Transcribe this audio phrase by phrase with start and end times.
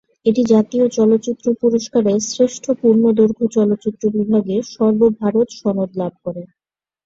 [0.25, 6.43] এটি জাতীয় চলচ্চিত্র পুরস্কারে শ্রেষ্ঠ পূর্ণদৈর্ঘ্য চলচ্চিত্র বিভাগে সর্ব ভারত সনদ লাভ করে।